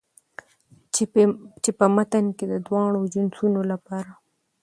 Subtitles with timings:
[1.63, 4.11] چې په متن کې د دواړو جنسونو لپاره